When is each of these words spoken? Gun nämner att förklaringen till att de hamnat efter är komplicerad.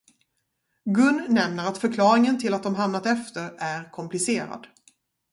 Gun 0.85 1.25
nämner 1.29 1.67
att 1.67 1.77
förklaringen 1.77 2.39
till 2.39 2.53
att 2.53 2.63
de 2.63 2.75
hamnat 2.75 3.05
efter 3.05 3.53
är 3.59 3.91
komplicerad. 3.91 4.67